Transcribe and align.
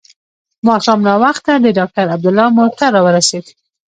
ماښام 0.67 0.99
ناوخته 1.07 1.51
د 1.59 1.67
ډاکټر 1.77 2.05
عبدالله 2.15 2.47
موټر 2.57 2.89
راورسېد. 2.95 3.45